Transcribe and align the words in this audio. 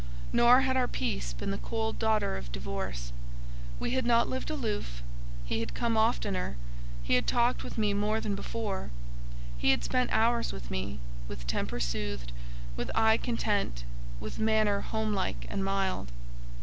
Nor 0.33 0.61
had 0.61 0.75
our 0.75 0.87
peace 0.87 1.31
been 1.31 1.51
the 1.51 1.59
cold 1.59 1.99
daughter 1.99 2.35
of 2.35 2.51
divorce; 2.51 3.11
we 3.79 3.91
had 3.91 4.03
not 4.03 4.27
lived 4.27 4.49
aloof; 4.49 5.03
he 5.45 5.59
had 5.59 5.75
come 5.75 5.95
oftener, 5.95 6.57
he 7.03 7.13
had 7.13 7.27
talked 7.27 7.63
with 7.63 7.77
me 7.77 7.93
more 7.93 8.19
than 8.19 8.33
before; 8.33 8.89
he 9.59 9.69
had 9.69 9.83
spent 9.83 10.09
hours 10.11 10.51
with 10.51 10.71
me, 10.71 10.97
with 11.27 11.45
temper 11.45 11.79
soothed, 11.79 12.31
with 12.75 12.89
eye 12.95 13.17
content, 13.17 13.83
with 14.19 14.39
manner 14.39 14.79
home 14.81 15.13
like 15.13 15.45
and 15.51 15.63
mild. 15.63 16.11